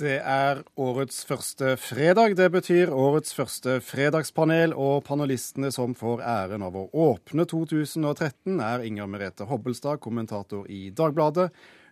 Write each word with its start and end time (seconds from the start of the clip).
Det 0.00 0.16
er 0.24 0.62
årets 0.80 1.26
første 1.28 1.74
fredag. 1.76 2.32
Det 2.38 2.46
betyr 2.54 2.88
årets 2.88 3.34
første 3.36 3.74
fredagspanel, 3.84 4.72
og 4.72 5.02
panelistene 5.04 5.68
som 5.74 5.92
får 5.98 6.22
æren 6.24 6.64
av 6.64 6.78
å 6.78 6.86
åpne 6.88 7.44
2013, 7.44 8.54
er 8.64 8.86
Inger 8.86 9.10
Merete 9.12 9.44
Hobbelstad, 9.50 10.00
kommentator 10.00 10.64
i 10.72 10.88
Dagbladet, 10.96 11.50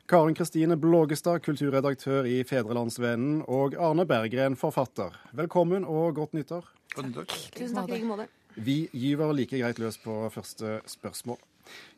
Karen 0.09 0.39
Kristine 0.39 0.79
Blågestad, 0.81 1.43
kulturredaktør 1.45 2.25
i 2.25 2.39
Fedrelandsvennen, 2.49 3.43
og 3.45 3.77
Arne 3.77 4.09
Berggren, 4.09 4.57
forfatter. 4.57 5.13
Velkommen 5.37 5.85
og 5.85 6.17
godt 6.23 6.33
nyttår. 6.39 6.65
Godt 6.95 7.11
nyttår. 7.11 7.39
Tusen 7.59 7.77
takk 7.77 7.93
i 7.93 7.99
like 7.99 8.09
måte. 8.09 8.31
Vi 8.57 8.87
gyver 8.97 9.37
like 9.37 9.61
greit 9.61 9.85
løs 9.85 10.01
på 10.01 10.23
første 10.33 10.79
spørsmål. 10.89 11.37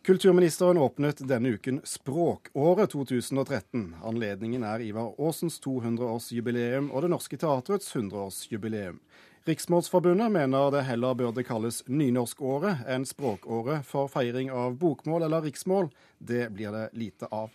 Kulturministeren 0.06 0.78
åpnet 0.80 1.20
denne 1.28 1.48
uken 1.56 1.80
Språkåret 1.84 2.90
2013. 2.90 3.96
Anledningen 4.04 4.64
er 4.64 4.80
Ivar 4.80 5.12
Aasens 5.18 5.60
200-årsjubileum 5.60 6.88
og 6.90 7.04
Det 7.04 7.10
Norske 7.12 7.36
Teatrets 7.36 7.92
100-årsjubileum. 7.94 9.00
Riksmålsforbundet 9.44 10.32
mener 10.32 10.70
det 10.70 10.82
heller 10.88 11.14
burde 11.14 11.44
kalles 11.44 11.82
nynorskåret 11.88 12.84
enn 12.88 13.06
språkåret 13.08 13.86
for 13.88 14.08
feiring 14.12 14.50
av 14.52 14.76
bokmål 14.80 15.24
eller 15.28 15.44
riksmål. 15.48 15.88
Det 16.18 16.50
blir 16.52 16.72
det 16.76 16.88
lite 16.92 17.28
av. 17.32 17.52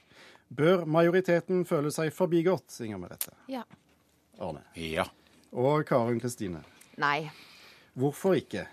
Bør 0.48 0.86
majoriteten 0.86 1.66
føle 1.66 1.92
seg 1.94 2.14
forbigått, 2.14 2.74
Inger 2.82 3.02
Merete? 3.02 3.34
Ja. 3.50 3.64
Arne. 4.42 4.66
Ja. 4.78 5.06
Og 5.54 5.86
Karen 5.88 6.20
Kristine. 6.22 6.62
Nei. 7.02 7.30
Hvorfor 7.96 8.36
ikke? 8.38 8.66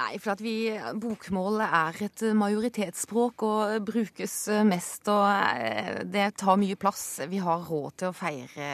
Nei, 0.00 0.16
for 0.22 0.32
at 0.32 0.40
vi, 0.40 0.72
bokmål 1.02 1.60
er 1.66 2.02
et 2.06 2.22
majoritetsspråk 2.38 3.42
og 3.44 3.86
brukes 3.90 4.36
mest, 4.64 5.08
og 5.12 5.26
eh, 5.28 6.02
det 6.08 6.30
tar 6.40 6.60
mye 6.60 6.78
plass. 6.80 7.20
Vi 7.28 7.40
har 7.42 7.66
råd 7.68 7.98
til 8.00 8.08
å 8.08 8.16
feire 8.16 8.70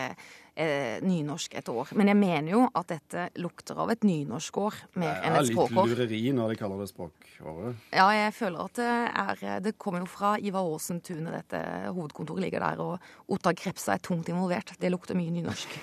eh, 0.57 1.01
nynorsk 1.03 1.57
et 1.59 1.71
år. 1.73 1.91
Men 1.99 2.13
jeg 2.13 2.19
mener 2.21 2.53
jo 2.53 2.61
at 2.69 2.93
dette 2.93 3.27
lukter 3.43 3.81
av 3.83 3.91
et 3.97 4.07
nynorskår 4.07 4.79
mer 5.03 5.19
enn 5.27 5.41
et 5.41 5.51
språkår. 5.51 5.73
Det 5.73 5.83
er 5.83 5.91
litt 5.91 5.99
lureri 6.05 6.23
når 6.37 6.55
de 6.55 6.61
kaller 6.63 6.85
det 6.85 6.89
språkåret. 6.93 7.83
Ja, 7.97 8.07
jeg 8.15 8.37
føler 8.39 8.63
at 8.69 8.79
det 8.79 8.95
er 9.25 9.67
Det 9.67 9.75
kommer 9.83 10.05
jo 10.05 10.11
fra 10.11 10.37
Ivar 10.39 10.71
Aasen-tunet, 10.71 11.35
dette 11.41 11.65
hovedkontoret 11.91 12.47
ligger 12.47 12.69
der, 12.69 12.85
og 12.87 13.35
Ottar 13.35 13.59
Krepsa 13.59 13.97
er 13.97 14.05
tungt 14.05 14.31
involvert. 14.31 14.77
Det 14.79 14.95
lukter 14.95 15.19
mye 15.19 15.35
nynorsk. 15.35 15.75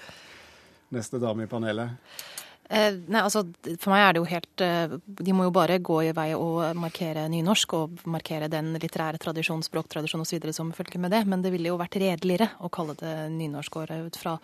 Neste 0.96 1.22
dame 1.22 1.46
i 1.46 1.50
panelet. 1.50 2.18
Eh, 2.70 2.94
nei, 3.10 3.18
altså, 3.24 3.42
For 3.82 3.90
meg 3.90 4.04
er 4.04 4.12
det 4.14 4.20
jo 4.20 4.26
helt 4.30 4.62
eh, 4.62 4.92
De 5.02 5.32
må 5.34 5.48
jo 5.48 5.54
bare 5.54 5.80
gå 5.82 5.96
i 6.06 6.12
vei 6.14 6.28
og 6.38 6.76
markere 6.78 7.24
nynorsk 7.32 7.72
og 7.74 8.04
markere 8.06 8.46
den 8.52 8.76
litterære 8.76 9.18
tradisjon, 9.18 9.64
språktradisjon 9.66 10.22
osv. 10.22 10.46
som 10.54 10.70
følger 10.76 11.02
med 11.02 11.10
det. 11.10 11.24
Men 11.26 11.42
det 11.42 11.50
ville 11.54 11.72
jo 11.72 11.80
vært 11.80 11.98
redeligere 11.98 12.52
å 12.62 12.70
kalle 12.70 12.94
det 13.00 13.14
nynorskåret 13.34 14.06
ut 14.06 14.20
fra 14.20 14.36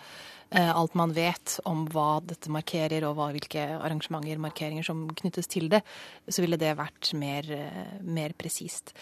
eh, 0.50 0.72
alt 0.72 0.98
man 0.98 1.14
vet 1.14 1.60
om 1.70 1.84
hva 1.94 2.18
dette 2.26 2.50
markerer, 2.50 3.06
og 3.06 3.14
hva, 3.20 3.30
hvilke 3.36 3.68
arrangementer, 3.78 4.42
markeringer 4.42 4.86
som 4.86 5.06
knyttes 5.22 5.46
til 5.52 5.70
det. 5.70 5.84
Så 6.26 6.42
ville 6.42 6.58
det 6.58 6.74
vært 6.80 7.14
mer, 7.14 7.46
eh, 7.54 7.96
mer 8.02 8.34
presist. 8.34 8.96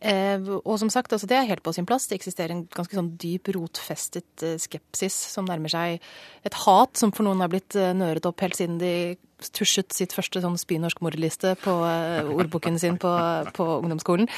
Eh, 0.00 0.42
og 0.58 0.76
som 0.80 0.90
sagt, 0.92 1.12
altså 1.14 1.28
det 1.28 1.38
er 1.38 1.48
helt 1.48 1.64
på 1.64 1.72
sin 1.72 1.86
plass. 1.88 2.08
Det 2.08 2.18
eksisterer 2.18 2.52
en 2.52 2.66
ganske 2.72 2.96
sånn 2.96 3.14
dyp, 3.20 3.48
rotfestet 3.56 4.44
eh, 4.44 4.58
skepsis 4.60 5.14
som 5.32 5.48
nærmer 5.48 5.72
seg 5.72 6.02
et 6.46 6.58
hat 6.66 7.00
som 7.00 7.14
for 7.16 7.26
noen 7.26 7.40
har 7.40 7.52
blitt 7.52 7.76
eh, 7.78 7.94
nøret 7.96 8.28
opp 8.28 8.44
helt 8.44 8.58
siden 8.58 8.76
de 8.82 9.16
tusjet 9.56 9.92
sitt 9.92 10.14
første 10.16 10.40
sånn 10.40 10.56
spynorsk 10.56 11.02
mordliste 11.04 11.50
på 11.60 11.72
ordboken 11.76 12.78
sin 12.80 12.94
på, 12.96 13.10
på 13.52 13.64
ungdomsskolen, 13.82 14.30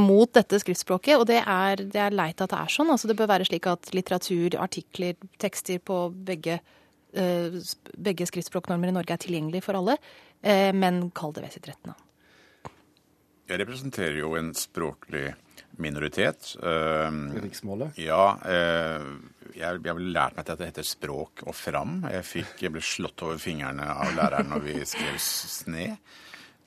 mot 0.00 0.30
dette 0.32 0.56
skriftspråket. 0.62 1.18
Og 1.20 1.26
det 1.28 1.42
er, 1.42 1.82
det 1.84 2.00
er 2.00 2.16
leit 2.16 2.40
at 2.40 2.48
det 2.48 2.60
er 2.62 2.72
sånn. 2.72 2.88
Altså 2.94 3.10
det 3.10 3.18
bør 3.18 3.28
være 3.28 3.44
slik 3.44 3.68
at 3.68 3.90
litteratur, 3.92 4.56
artikler, 4.56 5.20
tekster 5.36 5.84
på 5.84 6.06
begge 6.16 6.62
begge 7.12 8.24
skriftspråknormer 8.24 8.88
i 8.88 8.96
Norge 8.96 9.12
er 9.12 9.20
tilgjengelig 9.20 9.60
for 9.66 9.76
alle, 9.76 9.98
men 10.72 11.02
kall 11.12 11.36
det 11.36 11.44
ved 11.44 11.58
sitt 11.58 11.68
rette 11.68 11.90
navn. 11.90 12.00
Jeg 13.50 13.60
representerer 13.62 14.20
jo 14.20 14.34
en 14.38 14.52
språklig 14.56 15.32
minoritet. 15.82 16.54
Uh, 16.62 17.32
Riksmålet. 17.42 17.98
ja, 18.00 18.24
Uh, 18.42 19.28
jeg, 19.52 19.82
jeg 19.84 19.96
ble 19.98 20.12
lært 20.14 20.38
meg 20.38 20.48
at 20.48 20.60
det 20.60 20.70
heter 20.70 20.86
språk 20.86 21.42
og 21.44 21.56
fram. 21.56 22.00
Jeg, 22.08 22.24
fikk, 22.24 22.54
jeg 22.64 22.72
ble 22.72 22.80
slått 22.84 23.20
over 23.26 23.40
fingrene 23.42 23.84
av 23.84 24.14
læreren 24.16 24.48
når 24.52 24.64
vi 24.64 24.76
skrev 24.88 25.18
sne. 25.20 25.86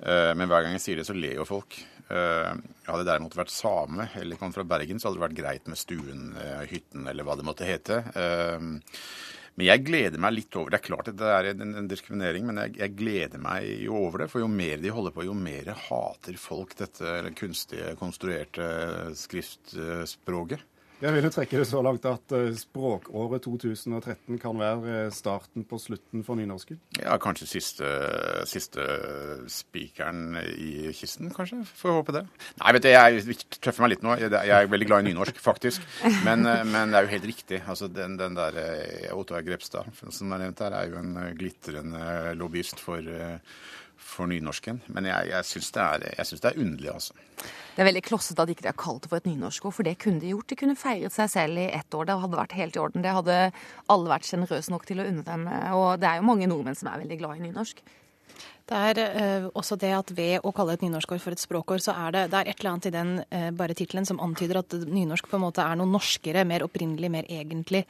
Uh, 0.03 0.35
men 0.37 0.45
hver 0.51 0.65
gang 0.65 0.75
jeg 0.77 0.83
sier 0.83 1.01
det, 1.01 1.07
så 1.07 1.17
ler 1.17 1.39
jo 1.39 1.47
folk. 1.49 1.79
Eh, 2.05 2.51
hadde 2.85 3.01
jeg 3.01 3.07
derimot 3.07 3.33
vært 3.33 3.49
same 3.49 4.05
eller 4.19 4.37
kom 4.37 4.51
fra 4.53 4.65
Bergen, 4.67 4.99
så 5.01 5.07
hadde 5.09 5.17
det 5.17 5.23
vært 5.23 5.39
greit 5.39 5.69
med 5.71 5.79
stuen, 5.79 6.35
eh, 6.37 6.61
hytten 6.69 7.07
eller 7.09 7.25
hva 7.25 7.33
det 7.39 7.45
måtte 7.47 7.65
hete. 7.65 8.03
Men 9.55 9.69
jeg 9.69 9.83
gleder 9.88 10.19
meg 10.19 10.33
litt 10.35 10.55
over 10.59 10.73
Det 10.73 10.81
er 10.81 10.83
klart 10.83 11.09
at 11.11 11.19
det 11.19 11.31
er 11.31 11.49
en, 11.53 11.75
en 11.79 11.88
diskriminering, 11.88 12.43
men 12.49 12.59
jeg, 12.59 12.75
jeg 12.81 12.95
gleder 12.99 13.39
meg 13.41 13.67
jo 13.85 13.95
over 14.01 14.25
det. 14.25 14.29
For 14.31 14.43
jo 14.43 14.49
mer 14.51 14.81
de 14.83 14.91
holder 14.91 15.16
på, 15.16 15.27
jo 15.29 15.35
mer 15.38 15.71
hater 15.88 16.39
folk 16.39 16.75
dette 16.79 17.13
kunstige, 17.39 17.93
konstruerte 17.99 18.67
skriftspråket. 19.16 20.66
Jeg 21.03 21.11
vil 21.11 21.25
jo 21.28 21.29
trekke 21.33 21.59
det 21.59 21.66
så 21.67 21.81
langt 21.83 22.06
at 22.07 22.33
eh, 22.38 22.53
språkåret 22.56 23.44
2013 23.44 24.38
kan 24.39 24.56
være 24.56 24.94
eh, 24.94 25.09
starten 25.11 25.66
på 25.67 25.79
slutten 25.81 26.23
for 26.23 26.39
nynorsken. 26.39 26.79
Ja, 27.01 27.17
kanskje 27.19 27.50
siste, 27.51 27.89
siste 28.47 28.85
spikeren 29.51 30.39
i 30.39 30.94
kisten, 30.95 31.34
kanskje. 31.35 31.59
Får 31.81 31.97
håpe 31.97 32.16
det. 32.16 32.23
Nei, 32.61 32.73
vet 32.78 32.88
du, 32.88 32.89
jeg 32.94 33.38
tøffer 33.59 33.84
meg 33.84 33.95
litt 33.97 34.07
nå. 34.07 34.16
Jeg 34.23 34.55
er 34.55 34.72
veldig 34.72 34.88
glad 34.88 35.03
i 35.03 35.09
nynorsk, 35.09 35.44
faktisk. 35.44 35.84
Men, 36.23 36.47
eh, 36.47 36.63
men 36.63 36.95
det 36.95 37.01
er 37.01 37.09
jo 37.09 37.16
helt 37.17 37.29
riktig. 37.34 37.59
Altså, 37.67 37.91
den, 37.91 38.16
den 38.22 38.39
der 38.39 38.61
Ottar 39.17 39.44
Grepstad, 39.44 39.91
som 40.16 40.31
er 40.31 40.45
nevnt 40.45 40.63
her, 40.63 40.79
er 40.79 40.94
jo 40.94 41.01
en 41.03 41.17
glitrende 41.35 42.38
lobbyist 42.39 42.79
for, 42.79 43.03
for 43.97 44.28
nynorsken. 44.31 44.81
Men 44.94 45.07
jeg, 45.09 45.29
jeg 45.31 45.47
syns 45.50 45.72
det, 45.75 45.81
er- 45.81 46.06
jeg 46.17 46.39
det 46.41 46.51
er 46.51 46.61
underlig, 46.61 46.91
altså. 46.94 47.13
Det 47.75 47.83
er 47.83 47.89
veldig 47.89 48.03
klossete 48.07 48.41
at 48.41 48.50
ikke 48.53 48.63
de 48.63 48.72
har 48.72 48.79
kalt 48.79 49.03
det 49.03 49.11
for 49.11 49.17
et 49.19 49.28
nynorskår, 49.28 49.73
for 49.75 49.83
det 49.83 49.97
kunne 50.00 50.22
de 50.23 50.31
gjort. 50.31 50.47
De 50.47 50.56
kunne 50.59 50.78
feiret 50.79 51.11
seg 51.16 51.29
selv 51.33 51.59
i 51.59 51.67
ett 51.75 51.94
år. 51.97 52.07
Det 52.07 52.19
hadde 52.22 52.39
vært 52.39 52.55
helt 52.55 52.78
i 52.78 52.79
orden. 52.79 53.03
Det 53.03 53.11
hadde 53.17 53.38
alle 53.91 54.13
vært 54.13 54.29
sjenerøse 54.29 54.72
nok 54.72 54.88
til 54.88 55.03
å 55.03 55.07
unne 55.09 55.25
dem. 55.28 55.45
Og 55.75 56.00
det 56.00 56.07
er 56.09 56.22
jo 56.22 56.28
mange 56.29 56.47
nordmenn 56.47 56.78
som 56.79 56.91
er 56.91 57.03
veldig 57.03 57.19
glad 57.19 57.38
i 57.41 57.47
nynorsk. 57.50 57.84
Det 58.66 58.78
er 58.89 58.97
eh, 59.03 59.44
også 59.53 59.75
det 59.78 59.91
at 59.94 60.09
ved 60.17 60.41
å 60.41 60.50
kalle 60.55 60.73
et 60.73 60.81
nynorskår 60.81 61.19
for 61.22 61.35
et 61.35 61.41
språkår, 61.41 61.84
så 61.85 61.94
er 62.07 62.16
det, 62.16 62.23
det 62.34 62.39
er 62.39 62.47
et 62.50 62.61
eller 62.63 62.72
annet 62.72 62.88
i 62.89 62.94
den 62.95 63.11
eh, 63.29 63.51
bare 63.53 63.75
tittelen 63.78 64.07
som 64.09 64.17
antyder 64.25 64.57
at 64.63 64.73
nynorsk 64.89 65.28
på 65.29 65.38
en 65.38 65.44
måte 65.44 65.61
er 65.61 65.78
noe 65.78 65.85
norskere, 65.91 66.41
mer 66.50 66.66
opprinnelig, 66.66 67.11
mer 67.13 67.29
egentlig 67.29 67.84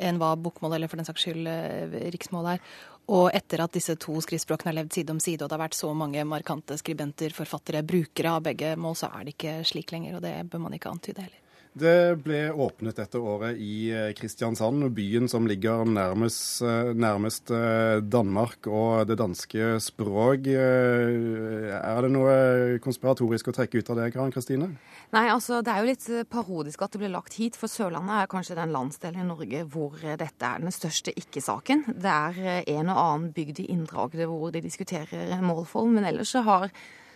enn 0.00 0.16
hva 0.22 0.32
bokmål 0.40 0.78
eller 0.78 0.88
for 0.88 1.02
den 1.02 1.08
saks 1.10 1.26
skyld 1.26 1.50
eh, 1.52 1.98
riksmål 2.14 2.48
er. 2.54 2.64
Og 3.10 3.32
etter 3.34 3.64
at 3.64 3.74
disse 3.74 3.96
to 3.98 4.14
skriftspråkene 4.22 4.70
har 4.70 4.78
levd 4.78 4.94
side 4.94 5.14
om 5.14 5.20
side, 5.20 5.42
og 5.42 5.50
det 5.50 5.56
har 5.56 5.64
vært 5.64 5.78
så 5.78 5.90
mange 5.96 6.22
markante 6.28 6.78
skribenter, 6.78 7.34
forfattere, 7.34 7.82
brukere 7.82 8.36
av 8.36 8.44
begge 8.46 8.76
mål, 8.78 8.94
så 8.98 9.10
er 9.10 9.26
det 9.26 9.34
ikke 9.34 9.56
slik 9.66 9.90
lenger, 9.94 10.20
og 10.20 10.22
det 10.24 10.36
bør 10.52 10.62
man 10.68 10.78
ikke 10.78 10.92
antyde 10.92 11.24
heller. 11.24 11.41
Det 11.72 12.18
ble 12.20 12.50
åpnet 12.52 12.98
dette 13.00 13.16
året 13.16 13.56
i 13.56 13.88
eh, 13.96 14.10
Kristiansand, 14.12 14.84
byen 14.92 15.24
som 15.32 15.46
ligger 15.48 15.86
nærmest, 15.88 16.60
eh, 16.60 16.90
nærmest 16.92 17.48
eh, 17.48 17.96
Danmark 18.04 18.68
og 18.68 19.06
det 19.08 19.16
danske 19.16 19.78
språk. 19.80 20.50
Er 20.52 22.04
det 22.04 22.12
noe 22.12 22.36
konspiratorisk 22.84 23.48
å 23.48 23.56
trekke 23.56 23.80
ut 23.80 23.88
av 23.88 24.02
det, 24.02 24.10
Karen 24.12 24.36
Kristine? 24.36 24.68
Nei, 25.16 25.24
altså 25.32 25.62
det 25.64 25.72
er 25.72 25.80
jo 25.80 25.90
litt 25.94 26.28
parodisk 26.28 26.84
at 26.84 26.92
det 26.92 27.00
blir 27.06 27.16
lagt 27.16 27.40
hit, 27.40 27.56
for 27.56 27.72
Sørlandet 27.72 28.20
er 28.20 28.32
kanskje 28.32 28.60
den 28.60 28.76
landsdelen 28.76 29.24
i 29.24 29.28
Norge 29.32 29.64
hvor 29.72 29.96
dette 29.96 30.44
er 30.44 30.60
den 30.60 30.76
største 30.76 31.16
ikke-saken. 31.16 31.86
Det 31.96 32.18
er 32.18 32.66
en 32.66 32.92
og 32.92 33.00
annen 33.00 33.30
bygd 33.32 33.64
i 33.64 33.70
Indre 33.72 34.04
Agder 34.04 34.28
hvor 34.28 34.52
de 34.52 34.60
diskuterer 34.60 35.40
målform, 35.40 35.96
men 35.96 36.12
ellers 36.12 36.36
så 36.36 36.44
har 36.44 36.68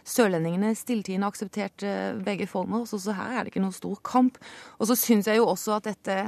sørlendingene 0.06 0.74
stilltiende 0.78 1.28
akseptert 1.28 1.84
eh, 1.86 2.18
begge 2.26 2.46
former, 2.50 2.86
så, 2.88 3.00
så 3.02 3.16
her 3.16 3.34
er 3.34 3.44
det 3.44 3.54
ikke 3.54 3.64
noen 3.64 3.76
stor 3.76 3.98
kamp. 4.06 4.38
Og 4.78 4.90
så 4.90 4.98
syns 4.98 5.30
jeg 5.30 5.40
jo 5.40 5.48
også 5.50 5.76
at 5.78 5.90
dette 5.90 6.18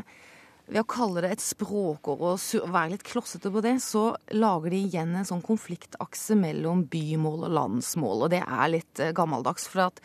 ved 0.69 0.83
å 0.83 0.89
kalle 0.89 1.23
det 1.25 1.31
et 1.33 1.43
språkår 1.43 2.25
og 2.29 2.73
være 2.75 2.93
litt 2.93 3.05
klossete 3.07 3.51
på 3.53 3.63
det, 3.65 3.79
så 3.81 4.11
lager 4.37 4.75
de 4.75 4.83
igjen 4.91 5.15
en 5.17 5.29
sånn 5.29 5.45
konfliktakse 5.45 6.37
mellom 6.37 6.85
bymål 6.93 7.47
og 7.49 7.55
landsmål, 7.57 8.27
og 8.27 8.35
det 8.35 8.43
er 8.45 8.73
litt 8.75 9.03
eh, 9.03 9.15
gammeldags. 9.17 9.69
For 9.71 9.89
at 9.89 10.03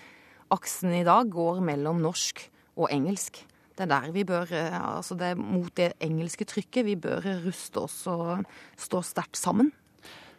aksen 0.53 0.93
i 0.95 1.05
dag 1.07 1.31
går 1.33 1.63
mellom 1.65 1.99
norsk 2.03 2.45
og 2.77 2.87
engelsk. 2.93 3.43
Det 3.73 3.87
er 3.87 3.89
der 3.89 4.11
vi 4.13 4.23
bør, 4.27 4.49
eh, 4.55 4.79
altså 4.79 5.17
det 5.19 5.33
er 5.33 5.39
mot 5.41 5.71
det 5.79 5.93
engelske 6.03 6.47
trykket 6.47 6.87
vi 6.87 6.99
bør 7.01 7.25
ruste 7.43 7.83
oss 7.83 8.03
og 8.11 8.45
stå 8.79 9.03
sterkt 9.03 9.39
sammen. 9.39 9.73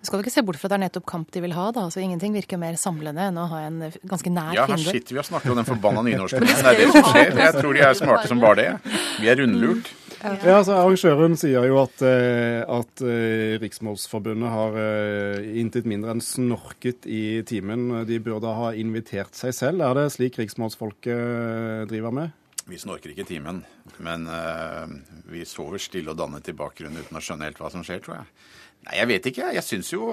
Skal 0.04 0.20
du 0.20 0.24
ikke 0.24 0.34
se 0.34 0.44
bort 0.44 0.60
fra 0.60 0.68
at 0.68 0.74
det 0.74 0.78
er 0.78 0.84
nettopp 0.84 1.06
kamp 1.08 1.30
de 1.32 1.40
vil 1.44 1.54
ha, 1.56 1.70
da? 1.72 1.86
Altså 1.88 2.02
Ingenting 2.04 2.34
virker 2.36 2.60
mer 2.60 2.76
samlende 2.80 3.30
enn 3.30 3.40
å 3.40 3.48
ha 3.50 3.64
en 3.66 3.82
ganske 4.04 4.32
nær 4.32 4.52
Ja, 4.52 4.66
her 4.68 4.76
fiende. 4.76 4.92
sitter 4.98 5.16
vi 5.16 5.22
og 5.22 5.28
snakker 5.30 5.54
om 5.54 5.60
den 5.62 5.68
forbanna 5.68 6.04
nynorsken. 6.08 6.44
Det 6.44 6.56
er 6.60 6.80
det 6.82 6.88
som 6.92 7.10
skjer. 7.10 7.36
Jeg 7.40 7.58
tror 7.58 7.76
de 7.76 7.84
er 7.88 7.98
smarte 7.98 8.30
som 8.30 8.42
bare 8.42 8.58
det. 8.60 8.96
Vi 9.22 9.30
er 9.32 9.40
rundlurt. 9.40 9.92
Ja, 10.24 10.54
altså 10.56 10.78
Arrangøren 10.78 11.34
sier 11.36 11.66
jo 11.68 11.80
at, 11.82 12.00
eh, 12.06 12.62
at 12.64 13.02
eh, 13.04 13.56
Riksmålsforbundet 13.60 14.48
har 14.48 14.78
eh, 14.80 15.50
intet 15.60 15.84
mindre 15.88 16.14
enn 16.14 16.22
snorket 16.24 17.04
i 17.04 17.42
timen. 17.44 17.90
De 18.08 18.20
burde 18.24 18.54
ha 18.56 18.70
invitert 18.72 19.36
seg 19.36 19.52
selv. 19.56 19.84
Er 19.84 19.98
det 19.98 20.06
slik 20.14 20.38
riksmålsfolket 20.40 21.90
driver 21.92 22.16
med? 22.16 22.32
Vi 22.64 22.80
snorker 22.80 23.12
ikke 23.12 23.26
i 23.26 23.28
timen, 23.28 23.58
men 24.00 24.22
uh, 24.24 24.88
vi 25.28 25.42
sover 25.44 25.82
stille 25.82 26.14
og 26.14 26.16
dannet 26.16 26.48
i 26.48 26.54
bakgrunnen 26.56 26.96
uten 26.96 27.18
å 27.18 27.20
skjønne 27.20 27.50
helt 27.50 27.58
hva 27.60 27.68
som 27.68 27.84
skjer, 27.84 28.00
tror 28.00 28.22
jeg. 28.22 28.30
Nei, 28.84 28.96
Jeg 28.98 29.08
vet 29.08 29.28
ikke. 29.30 29.50
Jeg 29.56 29.64
syns 29.64 29.92
jo 29.94 30.08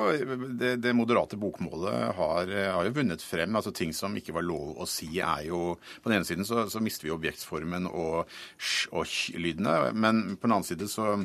det, 0.59 0.75
det, 0.83 0.93
moderate 0.95 1.39
bokmålet 1.39 2.11
har, 2.17 2.51
har, 2.71 2.83
jo 2.87 2.95
vunnet 2.95 3.23
frem. 3.23 3.55
Altså 3.57 3.73
Ting 3.75 3.93
som 3.95 4.15
ikke 4.17 4.35
var 4.37 4.47
lov 4.47 4.77
å 4.79 4.87
si, 4.89 5.09
er 5.19 5.47
jo 5.49 5.75
På 6.01 6.11
den 6.11 6.19
ene 6.19 6.27
siden 6.27 6.47
så, 6.47 6.65
så 6.71 6.83
mister 6.83 7.09
vi 7.09 7.15
objektsformen 7.15 7.89
og 7.91 8.29
sj 8.57 8.91
og 8.91 9.41
lydene, 9.41 9.91
men 9.93 10.37
på 10.37 10.47
den 10.47 10.55
annen 10.55 10.67
side 10.67 10.91
så 10.91 11.17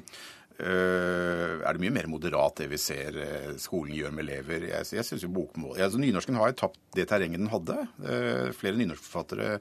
Uh, 0.57 1.61
er 1.69 1.77
det 1.77 1.83
mye 1.83 1.93
mer 1.93 2.07
moderat 2.09 2.63
det 2.63 2.71
vi 2.71 2.79
ser 2.81 3.19
skolen 3.61 3.93
gjør 3.93 4.15
med 4.17 4.23
elever. 4.25 4.63
Jeg, 4.71 4.87
jeg 4.97 5.05
synes 5.05 5.27
jo 5.27 5.29
bokmål, 5.37 5.75
altså 5.85 6.01
Nynorsken 6.01 6.39
har 6.41 6.49
jo 6.49 6.57
tapt 6.63 6.79
det 6.97 7.05
terrenget 7.11 7.43
den 7.43 7.51
hadde. 7.53 7.77
Uh, 8.01 8.49
flere 8.57 8.81
nynorskforfattere 8.81 9.59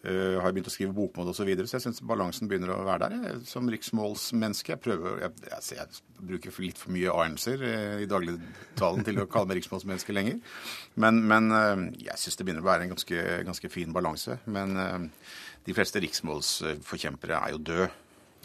Uh, 0.00 0.38
har 0.40 0.54
begynt 0.56 0.68
å 0.70 0.72
skrive 0.72 0.94
bokmål 0.96 1.28
osv. 1.28 1.42
Så, 1.42 1.44
videre, 1.44 1.68
så 1.68 1.76
jeg 1.76 1.84
syns 1.84 1.98
balansen 2.08 2.48
begynner 2.48 2.72
å 2.72 2.86
være 2.86 3.10
der. 3.10 3.26
Jeg, 3.26 3.40
som 3.50 3.68
riksmålsmenneske. 3.68 4.72
Jeg 4.72 4.80
prøver, 4.80 5.18
jeg, 5.26 5.34
jeg, 5.50 5.76
jeg 5.76 6.24
bruker 6.30 6.60
litt 6.64 6.80
for 6.80 6.94
mye 6.94 7.12
a-endelser 7.12 7.64
uh, 7.66 7.98
i 8.00 8.08
dagligtalen 8.08 9.04
til 9.04 9.20
å 9.20 9.28
kalle 9.28 9.50
meg 9.50 9.60
riksmålsmenneske 9.60 10.16
lenger. 10.16 10.40
Men, 11.04 11.20
men 11.28 11.52
uh, 11.52 11.84
jeg 12.00 12.16
syns 12.22 12.40
det 12.40 12.48
begynner 12.48 12.64
å 12.64 12.70
være 12.70 12.88
en 12.88 12.94
ganske, 12.94 13.26
ganske 13.50 13.72
fin 13.72 13.92
balanse. 13.92 14.40
Men 14.48 15.10
de 15.66 15.76
fleste 15.76 16.00
riksmålsforkjempere 16.00 17.36
er 17.36 17.52
jo 17.52 17.60
døde. 17.68 17.90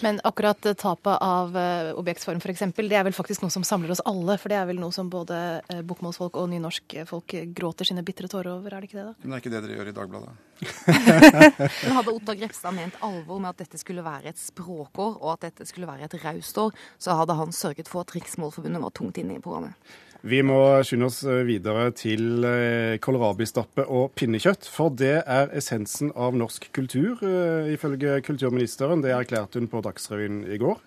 Men 0.03 0.19
akkurat 0.23 0.59
tapet 0.77 1.17
av 1.23 1.55
uh, 1.55 1.93
objektsform 1.95 2.41
f.eks., 2.43 2.63
det 2.75 2.97
er 2.97 3.05
vel 3.07 3.15
faktisk 3.15 3.45
noe 3.45 3.53
som 3.53 3.63
samler 3.63 3.93
oss 3.93 4.03
alle? 4.03 4.35
For 4.41 4.51
det 4.51 4.57
er 4.59 4.67
vel 4.67 4.81
noe 4.81 4.91
som 4.95 5.07
både 5.11 5.37
uh, 5.71 5.81
bokmålsfolk 5.87 6.35
og 6.41 6.49
nynorskfolk 6.51 7.37
gråter 7.55 7.87
sine 7.87 8.03
bitre 8.05 8.27
tårer 8.31 8.51
over, 8.57 8.75
er 8.75 8.83
det 8.83 8.89
ikke 8.89 8.99
det? 8.99 9.05
da? 9.07 9.15
Men 9.21 9.31
det 9.31 9.37
er 9.37 9.43
ikke 9.43 9.53
det 9.53 9.61
dere 9.63 9.77
gjør 9.79 9.91
i 9.91 9.95
Dagbladet. 9.99 10.33
Men 11.85 11.95
hadde 11.99 12.15
Ottar 12.15 12.39
Grepstad 12.41 12.75
ment 12.75 12.99
alvor 13.05 13.39
med 13.39 13.53
at 13.53 13.63
dette 13.63 13.79
skulle 13.79 14.03
være 14.03 14.33
et 14.33 14.41
språkår, 14.41 15.15
og 15.21 15.29
at 15.37 15.47
dette 15.47 15.69
skulle 15.69 15.87
være 15.87 16.09
et 16.09 16.17
raust 16.25 16.59
år, 16.59 16.75
så 16.99 17.15
hadde 17.21 17.39
han 17.39 17.55
sørget 17.55 17.91
for 17.91 18.03
at 18.03 18.11
Riksmålforbundet 18.17 18.83
var 18.83 18.95
tungt 18.95 19.21
inne 19.21 19.39
i 19.39 19.43
programmet. 19.43 19.79
Vi 20.25 20.39
må 20.41 20.57
skynde 20.81 21.05
oss 21.05 21.19
videre 21.45 21.91
til 21.93 22.41
eh, 22.49 22.95
kålrabistappe 22.97 23.83
og 23.93 24.15
pinnekjøtt. 24.17 24.65
For 24.73 24.89
det 24.89 25.19
er 25.21 25.51
essensen 25.53 26.09
av 26.17 26.33
norsk 26.33 26.65
kultur, 26.73 27.21
eh, 27.21 27.69
ifølge 27.75 28.17
kulturministeren. 28.25 29.03
Det 29.05 29.13
erklærte 29.13 29.61
hun 29.61 29.69
på 29.69 29.83
Dagsrevyen 29.85 30.41
i 30.49 30.57
går. 30.57 30.81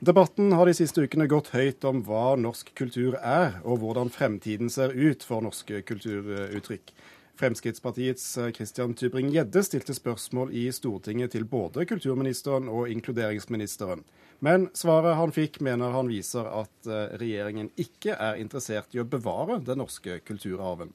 Debatten 0.00 0.54
har 0.56 0.64
de 0.64 0.72
siste 0.78 1.04
ukene 1.04 1.28
gått 1.28 1.50
høyt 1.52 1.84
om 1.84 2.00
hva 2.06 2.38
norsk 2.40 2.72
kultur 2.72 3.18
er, 3.20 3.58
og 3.68 3.82
hvordan 3.82 4.08
fremtiden 4.08 4.72
ser 4.72 4.96
ut 4.96 5.28
for 5.28 5.44
norske 5.44 5.82
kulturuttrykk. 5.84 6.94
Fremskrittspartiets 7.36 8.24
eh, 8.40 8.48
Christian 8.56 8.96
Tybring-Gjedde 8.96 9.60
stilte 9.66 9.92
spørsmål 9.92 10.56
i 10.56 10.70
Stortinget 10.72 11.36
til 11.36 11.44
både 11.44 11.84
kulturministeren 11.84 12.72
og 12.72 12.88
inkluderingsministeren. 12.96 14.06
Men 14.40 14.70
svaret 14.72 15.18
han 15.18 15.32
fikk, 15.36 15.60
mener 15.60 15.92
han 15.92 16.08
viser 16.08 16.46
at 16.48 16.88
eh, 16.88 17.16
regjeringen 17.20 17.68
ikke 17.80 18.14
er 18.16 18.40
interessert 18.40 18.94
i 18.96 19.02
å 19.02 19.08
bevare 19.08 19.58
den 19.64 19.82
norske 19.82 20.16
kulturarven. 20.24 20.94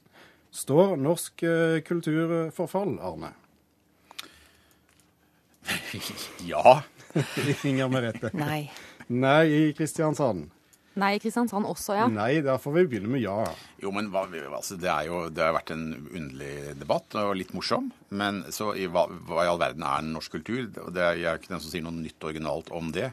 Står 0.50 0.96
norsk 0.98 1.44
eh, 1.46 1.78
kultur 1.86 2.50
for 2.56 2.70
fall, 2.70 2.96
Arne? 2.98 3.30
ja. 6.52 6.80
Inger 7.70 7.88
Merete. 7.92 8.32
Nei. 8.34 8.66
Nei 9.06 9.46
i 9.46 9.62
Kristiansand. 9.78 10.50
Nei 10.96 11.16
i 11.18 11.20
Kristiansand 11.20 11.68
også, 11.68 11.92
ja. 11.98 12.06
Nei, 12.08 12.38
da 12.44 12.54
får 12.60 12.72
vi 12.78 12.84
begynne 12.88 13.10
med 13.12 13.20
ja. 13.20 13.36
Jo, 13.82 13.90
men 13.92 14.08
hva, 14.12 14.24
altså, 14.56 14.78
det, 14.80 14.88
er 14.88 15.10
jo, 15.10 15.26
det 15.28 15.42
har 15.44 15.52
vært 15.52 15.74
en 15.74 15.90
underlig 15.92 16.76
debatt, 16.80 17.18
og 17.20 17.34
litt 17.36 17.52
morsom. 17.56 17.90
Men 18.16 18.46
så 18.54 18.70
i, 18.72 18.86
hva, 18.88 19.04
hva, 19.28 19.44
i 19.44 19.50
all 19.50 19.60
verden 19.60 19.84
er 19.84 20.06
norsk 20.08 20.38
kultur? 20.38 20.64
Det 20.72 21.02
er, 21.02 21.18
jeg 21.20 21.28
er 21.28 21.42
ikke 21.42 21.52
den 21.52 21.60
som 21.60 21.74
sier 21.74 21.84
noe 21.84 21.98
nytt 21.98 22.24
originalt 22.24 22.72
om 22.76 22.88
det. 22.96 23.10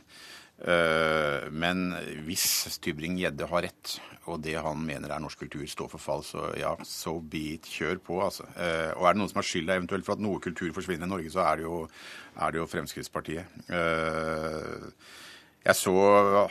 Uh, 0.63 1.49
men 1.51 1.89
hvis 2.23 2.45
Tybring-Gjedde 2.85 3.49
har 3.51 3.65
rett, 3.65 3.97
og 4.31 4.39
det 4.45 4.55
han 4.63 4.79
mener 4.87 5.11
er 5.11 5.19
norsk 5.19 5.41
kultur 5.43 5.65
står 5.67 5.89
for 5.91 5.99
fall, 5.99 6.23
så 6.23 6.53
ja, 6.55 6.71
so 6.87 7.17
be 7.19 7.57
it. 7.57 7.67
Kjør 7.67 7.99
på, 8.05 8.21
altså. 8.23 8.47
Uh, 8.55 8.95
og 8.95 9.09
er 9.09 9.17
det 9.17 9.19
noen 9.19 9.33
som 9.33 9.41
har 9.41 9.49
skylda 9.49 9.75
eventuelt 9.75 10.07
for 10.07 10.15
at 10.15 10.23
noe 10.23 10.39
kultur 10.43 10.71
forsvinner 10.71 11.09
i 11.09 11.11
Norge, 11.17 11.35
så 11.35 11.43
er 11.49 11.59
det 11.59 11.67
jo, 11.67 11.83
er 12.39 12.55
det 12.55 12.63
jo 12.63 12.69
Fremskrittspartiet. 12.77 13.59
Uh, 13.67 14.87
jeg 15.63 15.79
så 15.79 15.95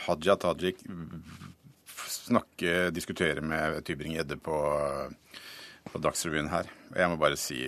Hadia 0.07 0.35
Tajik 0.41 0.81
snakke, 2.23 2.89
diskutere 2.95 3.43
med 3.43 3.81
Tybring-Gjedde 3.85 4.37
på, 4.41 4.57
på 5.91 6.01
Dagsrevyen 6.01 6.49
her. 6.51 6.69
Jeg 6.95 7.09
må 7.11 7.17
bare 7.21 7.37
si, 7.39 7.59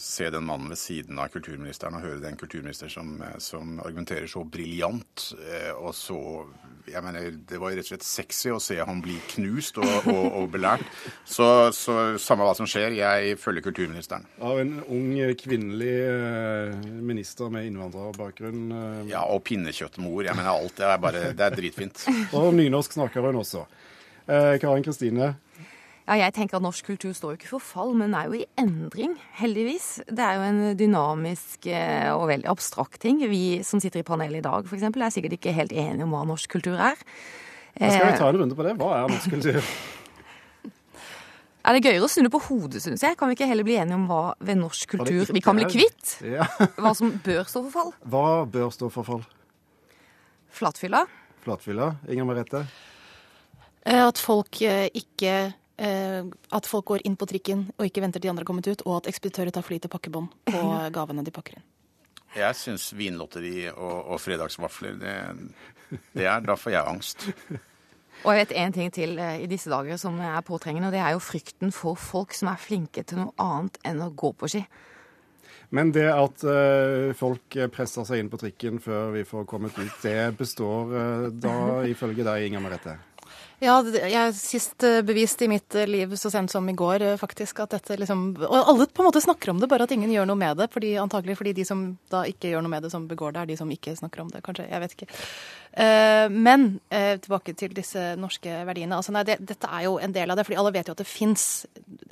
se 0.00 0.30
den 0.32 0.46
mannen 0.46 0.70
ved 0.72 0.80
siden 0.80 1.18
av 1.20 1.32
kulturministeren 1.34 1.98
og 1.98 2.06
høre 2.06 2.22
den 2.24 2.38
kulturminister 2.38 2.92
som, 2.92 3.16
som 3.42 3.80
argumenterer 3.84 4.28
så 4.30 4.44
briljant 4.44 5.30
eh, 5.40 5.72
og 5.74 5.94
så 5.96 6.20
jeg 6.90 7.02
mener, 7.04 7.30
Det 7.48 7.58
var 7.60 7.74
rett 7.74 7.86
og 7.86 7.90
slett 7.90 8.06
sexy 8.06 8.52
å 8.54 8.60
se 8.62 8.78
han 8.78 9.00
bli 9.04 9.16
knust 9.34 9.80
og, 9.82 10.08
og, 10.12 10.24
og 10.40 10.50
belært. 10.54 10.84
Så, 11.24 11.46
så, 11.76 12.16
samme 12.22 12.46
hva 12.46 12.54
som 12.58 12.68
skjer, 12.70 12.96
jeg 12.98 13.38
følger 13.42 13.64
kulturministeren. 13.66 14.26
Av 14.40 14.60
en 14.62 14.78
ung 14.84 15.08
kvinnelig 15.40 15.96
eh, 16.06 16.86
minister 17.06 17.50
med 17.52 17.68
innvandrerbakgrunn. 17.70 18.62
Eh. 18.70 19.00
Ja, 19.12 19.24
og 19.30 19.42
pinnekjøttmor. 19.48 20.24
Jeg 20.28 20.38
mener 20.38 20.52
alt. 20.52 20.76
Det 20.78 20.86
er 20.88 21.02
bare, 21.02 21.24
det 21.36 21.48
er 21.48 21.58
dritfint. 21.58 22.06
Og 22.36 22.52
nynorsk 22.56 22.96
snakker 22.98 23.26
hun 23.26 23.42
også. 23.42 23.66
Eh, 24.26 24.56
Karin 24.62 24.84
Kristine, 24.86 25.34
ja, 26.06 26.14
jeg 26.20 26.36
tenker 26.36 26.60
at 26.60 26.62
Norsk 26.62 26.86
kultur 26.86 27.10
står 27.16 27.32
jo 27.32 27.36
ikke 27.40 27.48
for 27.56 27.64
fall, 27.66 27.88
men 27.98 28.12
er 28.14 28.28
jo 28.30 28.38
i 28.38 28.44
endring, 28.62 29.16
heldigvis. 29.40 29.88
Det 30.06 30.22
er 30.22 30.38
jo 30.38 30.44
en 30.46 30.60
dynamisk 30.78 31.66
eh, 31.66 32.12
og 32.12 32.28
veldig 32.30 32.46
abstrakt 32.52 33.00
ting. 33.02 33.18
Vi 33.26 33.58
som 33.66 33.82
sitter 33.82 34.04
i 34.04 34.06
panelet 34.06 34.38
i 34.38 34.44
dag 34.44 34.70
f.eks. 34.70 34.86
er 34.86 35.14
sikkert 35.14 35.34
ikke 35.34 35.56
helt 35.56 35.74
enige 35.74 36.06
om 36.06 36.14
hva 36.14 36.22
norsk 36.28 36.54
kultur 36.54 36.78
er. 36.78 36.94
Da 37.74 37.90
skal 37.90 38.06
vi 38.12 38.20
ta 38.22 38.30
en 38.30 38.38
runde 38.38 38.54
på 38.54 38.68
det. 38.68 38.76
Hva 38.78 38.92
er 39.00 39.10
norsk 39.10 39.34
kultur? 39.34 39.58
Er 41.66 41.74
det 41.74 41.82
gøyere 41.82 42.06
å 42.06 42.12
snu 42.12 42.22
det 42.22 42.30
på 42.30 42.44
hodet, 42.46 42.78
syns 42.84 43.02
jeg. 43.02 43.18
Kan 43.18 43.26
vi 43.26 43.34
ikke 43.34 43.50
heller 43.50 43.66
bli 43.66 43.74
enige 43.82 43.98
om 43.98 44.06
hva 44.06 44.22
ved 44.38 44.62
norsk 44.62 44.94
kultur 44.94 45.34
vi 45.34 45.42
kan 45.42 45.58
bli 45.58 45.66
kvitt? 45.66 46.20
Ja. 46.22 46.46
hva 46.82 46.94
som 46.94 47.16
bør 47.26 47.42
stå 47.50 47.66
for 47.66 47.74
fall? 47.74 47.94
Hva 48.06 48.26
bør 48.46 48.70
stå 48.70 48.94
for 48.94 49.10
fall? 49.10 49.26
Flatfylla. 50.54 51.02
Flatfylla. 51.42 51.96
Inger 52.06 52.30
Merete? 52.30 52.62
Eh, 53.82 53.98
at 54.06 54.22
folk 54.22 54.62
eh, 54.62 54.86
ikke 54.94 55.38
Eh, 55.46 55.52
at 55.76 56.64
folk 56.64 56.86
går 56.88 57.02
inn 57.04 57.18
på 57.20 57.26
trikken 57.28 57.66
og 57.76 57.84
ikke 57.84 58.00
venter 58.00 58.16
til 58.16 58.28
de 58.28 58.30
andre 58.32 58.46
har 58.46 58.48
kommet 58.48 58.68
ut, 58.70 58.84
og 58.88 58.94
at 59.02 59.10
ekspeditører 59.10 59.52
tar 59.52 59.64
fly 59.66 59.76
til 59.76 59.92
pakkebånd 59.92 60.30
på 60.48 60.62
gavene 60.94 61.24
de 61.26 61.34
pakker 61.36 61.58
inn. 61.58 61.66
Jeg 62.36 62.56
syns 62.56 62.90
vinlotteri 62.96 63.68
og, 63.72 63.96
og 64.12 64.20
fredagsvafler, 64.20 64.96
det, 65.00 65.14
det 66.16 66.26
er 66.28 66.44
Da 66.44 66.56
får 66.56 66.74
jeg 66.74 66.88
angst. 66.94 67.28
Og 68.24 68.32
jeg 68.32 68.46
vet 68.46 68.52
en 68.58 68.74
ting 68.74 68.92
til 68.92 69.18
eh, 69.20 69.42
i 69.44 69.48
disse 69.50 69.70
dager 69.70 69.98
som 70.00 70.18
er 70.24 70.40
påtrengende, 70.44 70.88
og 70.88 70.94
det 70.96 71.02
er 71.04 71.14
jo 71.14 71.22
frykten 71.22 71.72
for 71.72 71.98
folk 72.00 72.34
som 72.34 72.50
er 72.50 72.60
flinke 72.60 73.04
til 73.04 73.20
noe 73.20 73.34
annet 73.42 73.76
enn 73.86 74.02
å 74.02 74.12
gå 74.16 74.32
på 74.36 74.50
ski. 74.50 74.64
Men 75.76 75.90
det 75.90 76.06
at 76.12 76.44
uh, 76.46 77.10
folk 77.18 77.56
presser 77.74 78.06
seg 78.06 78.22
inn 78.22 78.28
på 78.30 78.38
trikken 78.38 78.78
før 78.78 79.10
vi 79.16 79.24
får 79.26 79.48
kommet 79.50 79.74
ut, 79.74 79.96
det 80.04 80.36
består 80.38 80.92
uh, 80.94 81.26
da 81.34 81.82
ifølge 81.90 82.22
deg, 82.22 82.46
Inger 82.46 82.62
Merete? 82.62 82.94
Ja, 83.56 83.78
jeg 83.80 84.34
sist 84.36 84.84
eh, 84.84 84.98
bevist 85.06 85.40
i 85.40 85.46
mitt 85.48 85.74
eh, 85.74 85.86
liv 85.88 86.10
så 86.20 86.28
sent 86.28 86.52
som 86.52 86.66
i 86.68 86.74
går 86.76 87.00
eh, 87.06 87.14
faktisk 87.16 87.62
at 87.64 87.72
dette 87.72 87.96
liksom 87.96 88.26
Og 88.44 88.56
alle 88.58 88.84
på 88.84 89.00
en 89.00 89.08
måte 89.08 89.22
snakker 89.24 89.54
om 89.54 89.62
det, 89.62 89.68
bare 89.70 89.86
at 89.88 89.94
ingen 89.96 90.12
gjør 90.12 90.28
noe 90.28 90.36
med 90.36 90.58
det. 90.60 90.66
Fordi, 90.74 90.90
antagelig 91.00 91.38
fordi 91.38 91.54
de 91.56 91.64
som 91.64 91.86
da 92.12 92.26
ikke 92.28 92.50
gjør 92.52 92.66
noe 92.66 92.74
med 92.74 92.84
det, 92.84 92.92
som 92.92 93.06
begår 93.08 93.32
det, 93.32 93.42
er 93.44 93.52
de 93.52 93.56
som 93.56 93.72
ikke 93.72 93.96
snakker 93.96 94.26
om 94.26 94.32
det, 94.34 94.42
kanskje. 94.44 94.68
Jeg 94.68 94.82
vet 94.84 94.96
ikke. 94.98 95.08
Men 95.76 96.62
tilbake 96.88 97.52
til 97.58 97.74
disse 97.76 98.00
norske 98.16 98.48
verdiene. 98.64 98.96
Altså, 98.96 99.12
nei, 99.12 99.26
det, 99.28 99.34
dette 99.44 99.68
er 99.68 99.82
jo 99.84 99.98
en 100.00 100.14
del 100.14 100.32
av 100.32 100.38
det. 100.38 100.46
fordi 100.48 100.56
alle 100.62 100.72
vet 100.72 100.88
jo 100.88 100.94
at 100.96 101.02
det 101.02 101.08
fins 101.08 101.44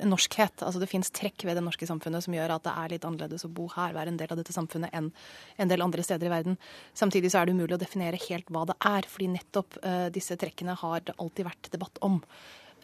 norskhet. 0.05 0.61
Altså 0.61 0.81
det 0.81 0.89
fins 0.91 1.09
trekk 1.09 1.47
ved 1.47 1.57
det 1.57 1.63
norske 1.65 1.87
samfunnet 1.89 2.25
som 2.25 2.35
gjør 2.35 2.53
at 2.55 2.65
det 2.67 2.73
er 2.77 2.91
litt 2.93 3.07
annerledes 3.07 3.47
å 3.47 3.49
bo 3.49 3.65
her, 3.73 3.95
være 3.97 4.13
en 4.13 4.19
del 4.21 4.29
av 4.35 4.37
dette 4.37 4.53
samfunnet, 4.53 4.93
enn 4.93 5.09
en 5.57 5.71
del 5.71 5.81
andre 5.81 6.05
steder 6.05 6.29
i 6.29 6.33
verden. 6.35 6.59
Samtidig 6.93 7.31
så 7.33 7.41
er 7.41 7.49
det 7.49 7.55
umulig 7.57 7.77
å 7.79 7.81
definere 7.81 8.21
helt 8.27 8.53
hva 8.53 8.67
det 8.69 8.77
er, 8.85 9.09
fordi 9.09 9.31
nettopp 9.33 9.79
disse 10.13 10.37
trekkene 10.37 10.77
har 10.83 11.01
det 11.07 11.17
alltid 11.17 11.49
vært 11.49 11.71
debatt 11.73 12.01
om. 12.05 12.21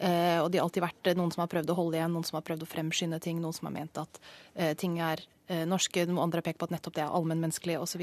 Uh, 0.02 0.40
og 0.42 0.48
det 0.50 0.58
har 0.58 0.66
alltid 0.66 0.82
vært 0.82 1.12
noen 1.18 1.30
som 1.30 1.44
har 1.44 1.50
prøvd 1.52 1.70
å 1.70 1.76
holde 1.78 1.98
igjen, 1.98 2.14
noen 2.14 2.26
som 2.26 2.38
har 2.38 2.46
prøvd 2.46 2.64
å 2.64 2.70
fremskynde 2.70 3.20
ting, 3.22 3.38
noen 3.42 3.54
som 3.54 3.68
har 3.68 3.76
ment 3.76 4.00
at 4.02 4.18
uh, 4.22 4.72
ting 4.78 4.98
er 5.02 5.24
norske, 5.68 6.06
noen 6.08 6.22
andre 6.22 6.38
har 6.38 6.46
pekt 6.46 6.60
på 6.62 6.64
at 6.64 6.72
nettopp 6.72 6.94
det 6.96 7.02
er 7.02 7.12
allmennmenneskelig 7.12 7.74
osv. 7.82 8.00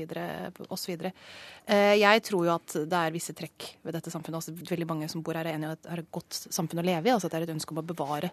Jeg 1.72 2.24
tror 2.27 2.43
jo 2.46 2.51
at 2.53 2.75
det 2.91 3.00
er 3.00 3.15
visse 3.15 3.34
trekk 3.34 3.65
ved 3.81 3.96
dette 3.96 4.12
samfunnet. 4.13 4.38
Også 4.43 4.53
veldig 4.69 4.86
mange 4.86 5.08
som 5.10 5.24
bor 5.25 5.39
her 5.39 5.48
er 5.48 5.58
enig 5.58 5.65
i 5.65 5.72
at 5.72 5.81
det 5.81 5.93
er 5.96 6.03
et 6.03 6.12
godt 6.13 6.36
samfunn 6.43 6.84
å 6.84 6.86
leve 6.86 7.10
i. 7.10 7.13
altså 7.15 7.25
at 7.25 7.34
Det 7.34 7.39
er 7.39 7.48
et 7.48 7.55
ønske 7.55 7.74
om 7.74 7.81
å 7.81 7.86
bevare 7.89 8.29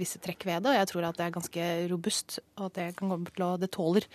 visse 0.00 0.22
trekk 0.22 0.46
ved 0.48 0.64
det. 0.64 0.72
Og 0.72 0.78
jeg 0.78 0.90
tror 0.92 1.08
at 1.10 1.20
det 1.20 1.26
er 1.26 1.36
ganske 1.36 1.68
robust. 1.92 2.38
og 2.56 2.70
at 2.70 2.78
Det 2.78 2.88
kan 2.96 3.12
komme 3.12 3.34
til 3.34 3.44
å, 3.44 3.52
det 3.60 3.72
tåler, 3.76 4.08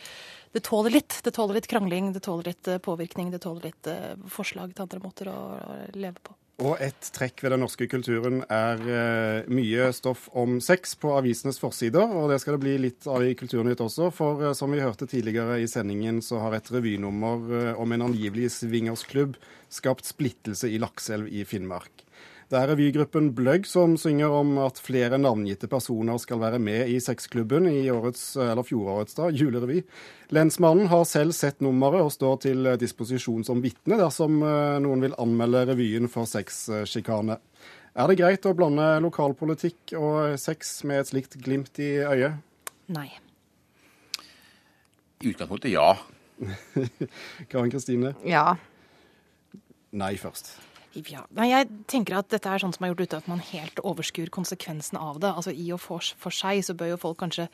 det 0.58 0.66
tåler 0.72 0.98
litt. 0.98 1.22
Det 1.22 1.36
tåler 1.38 1.60
litt 1.60 1.70
krangling, 1.76 2.10
det 2.16 2.26
tåler 2.26 2.56
litt 2.56 2.76
påvirkning, 2.88 3.30
det 3.36 3.44
tåler 3.46 3.70
litt 3.70 3.94
forslag 4.32 4.74
til 4.74 4.88
andre 4.88 5.06
måter 5.06 5.30
å 5.36 5.42
leve 5.94 6.18
på. 6.24 6.41
Og 6.62 6.78
et 6.84 7.08
trekk 7.16 7.42
ved 7.42 7.56
den 7.56 7.64
norske 7.64 7.88
kulturen 7.90 8.44
er 8.46 8.82
eh, 8.86 9.48
mye 9.50 9.88
stoff 9.98 10.28
om 10.38 10.60
sex 10.62 10.94
på 11.00 11.16
avisenes 11.18 11.58
forsider. 11.62 12.06
Og 12.06 12.30
det 12.30 12.38
skal 12.44 12.58
det 12.58 12.62
bli 12.62 12.76
litt 12.84 13.08
av 13.10 13.26
i 13.26 13.34
Kulturnytt 13.38 13.82
også, 13.82 14.12
for 14.14 14.44
eh, 14.46 14.54
som 14.58 14.74
vi 14.74 14.84
hørte 14.84 15.10
tidligere 15.10 15.58
i 15.64 15.70
sendingen, 15.70 16.22
så 16.22 16.44
har 16.44 16.60
et 16.60 16.70
revynummer 16.74 17.58
eh, 17.58 17.82
om 17.82 17.96
en 17.96 18.06
angivelig 18.12 18.52
swingersklubb 18.60 19.40
skapt 19.74 20.06
splittelse 20.06 20.70
i 20.70 20.78
Lakselv 20.82 21.32
i 21.34 21.48
Finnmark. 21.50 22.06
Det 22.52 22.60
er 22.60 22.68
revygruppen 22.68 23.30
Bløgg 23.32 23.64
som 23.64 23.94
synger 23.96 24.34
om 24.36 24.58
at 24.60 24.80
flere 24.84 25.16
navngitte 25.16 25.70
personer 25.72 26.18
skal 26.20 26.42
være 26.42 26.58
med 26.60 26.90
i 26.92 26.98
sexklubben 27.00 27.70
i 27.70 27.86
årets, 27.88 28.34
eller 28.36 28.66
fjorårets 28.68 29.16
da, 29.16 29.30
julerevy. 29.32 29.78
Lensmannen 30.36 30.90
har 30.92 31.06
selv 31.08 31.32
sett 31.38 31.64
nummeret 31.64 32.04
og 32.04 32.12
står 32.12 32.42
til 32.44 32.68
disposisjon 32.82 33.46
som 33.48 33.62
vitne 33.64 33.96
dersom 34.02 34.42
eh, 34.44 34.82
noen 34.84 35.06
vil 35.06 35.16
anmelde 35.24 35.62
revyen 35.70 36.12
for 36.12 36.28
sexsjikane. 36.28 37.38
Er 37.96 38.12
det 38.12 38.18
greit 38.20 38.48
å 38.48 38.54
blande 38.56 38.88
lokalpolitikk 39.06 39.94
og 40.00 40.36
sex 40.40 40.82
med 40.88 41.06
et 41.06 41.12
slikt 41.14 41.38
glimt 41.40 41.80
i 41.80 41.94
øyet? 42.04 42.36
Nei. 42.92 43.08
I 45.24 45.32
utgangspunktet 45.32 45.72
ja. 45.72 45.94
Karen 47.54 47.72
Kristine? 47.72 48.12
Ja. 48.28 48.58
Nei 49.96 50.18
først. 50.20 50.58
Ja, 50.92 51.22
Nei, 51.38 51.46
jeg 51.48 51.70
tenker 51.88 52.18
at 52.18 52.28
dette 52.34 52.50
er 52.52 52.60
sånn 52.60 52.74
som 52.76 52.84
har 52.84 52.92
gjort 52.92 53.06
uten 53.06 53.22
at 53.22 53.28
man 53.32 53.44
helt 53.52 53.80
overskuer 53.88 54.28
konsekvensen 54.34 54.98
av 55.00 55.22
det. 55.24 55.30
Altså 55.32 55.54
I 55.56 55.70
og 55.72 55.80
for, 55.80 56.04
for 56.20 56.36
seg 56.36 56.60
så 56.68 56.76
bør 56.76 56.92
jo 56.92 56.98
folk 57.00 57.20
kanskje 57.22 57.46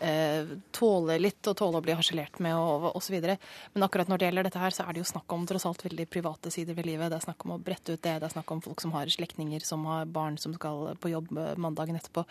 eh, 0.00 0.48
tåle 0.72 1.18
litt, 1.20 1.42
og 1.44 1.58
tåle 1.60 1.82
å 1.82 1.84
bli 1.84 1.96
harselert 1.98 2.40
med 2.44 2.56
og 2.56 2.88
osv. 2.96 3.18
Men 3.20 3.84
akkurat 3.84 4.08
når 4.08 4.22
det 4.22 4.30
gjelder 4.30 4.48
dette 4.48 4.62
her, 4.62 4.72
så 4.72 4.86
er 4.86 4.96
det 4.96 5.04
jo 5.04 5.10
snakk 5.12 5.36
om 5.36 5.44
tross 5.48 5.68
alt 5.68 5.84
veldig 5.84 6.08
private 6.08 6.52
sider 6.54 6.78
ved 6.78 6.88
livet. 6.88 7.12
Det 7.12 7.20
er 7.20 7.26
snakk 7.28 7.44
om 7.44 7.58
å 7.58 7.60
brette 7.68 7.98
ut 7.98 8.00
det, 8.00 8.16
det 8.22 8.30
er 8.30 8.36
snakk 8.38 8.56
om 8.56 8.64
folk 8.64 8.80
som 8.80 8.96
har 8.96 9.12
slektninger 9.12 9.66
som 9.66 9.84
har 9.90 10.08
barn 10.08 10.40
som 10.40 10.56
skal 10.56 10.94
på 10.96 11.12
jobb 11.12 11.32
eh, 11.36 11.54
mandagen 11.60 12.00
etterpå. 12.00 12.24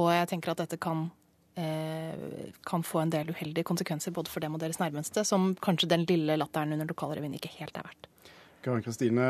Og 0.00 0.08
jeg 0.14 0.32
tenker 0.32 0.54
at 0.54 0.64
dette 0.64 0.80
kan 0.80 1.10
eh, 1.60 2.48
kan 2.64 2.86
få 2.86 3.04
en 3.04 3.12
del 3.12 3.34
uheldige 3.34 3.68
konsekvenser 3.68 4.16
både 4.16 4.32
for 4.32 4.40
dem 4.40 4.56
og 4.56 4.64
deres 4.64 4.80
nærmeste, 4.80 5.28
som 5.28 5.52
kanskje 5.60 5.92
den 5.92 6.08
lille 6.08 6.40
latteren 6.40 6.72
under 6.72 6.88
lokalrevyen 6.88 7.36
ikke 7.36 7.52
helt 7.58 7.76
er 7.76 7.84
verdt. 7.90 8.08
Karin 8.60 8.82
Kristine, 8.84 9.26